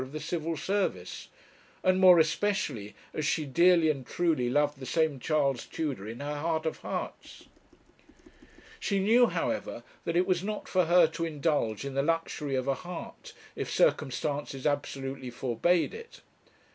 of 0.01 0.13
the 0.13 0.19
Civil 0.19 0.57
Service, 0.57 1.27
and 1.83 1.99
more 1.99 2.17
especially 2.17 2.95
as 3.13 3.23
she 3.23 3.45
dearly 3.45 3.87
and 3.91 4.03
truly 4.03 4.49
loved 4.49 4.79
the 4.79 4.85
same 4.87 5.19
Charles 5.19 5.67
Tudor 5.67 6.07
in 6.07 6.21
her 6.21 6.39
heart 6.39 6.65
of 6.65 6.79
hearts. 6.79 7.45
She 8.79 8.97
knew, 8.99 9.27
however, 9.27 9.83
that 10.05 10.15
it 10.17 10.25
was 10.25 10.43
not 10.43 10.67
for 10.67 10.85
her 10.85 11.05
to 11.09 11.23
indulge 11.25 11.85
in 11.85 11.93
the 11.93 12.01
luxury 12.01 12.55
of 12.55 12.67
a 12.67 12.73
heart, 12.73 13.33
if 13.55 13.69
circumstances 13.71 14.65
absolutely 14.65 15.29
forbade 15.29 15.93
it. 15.93 16.21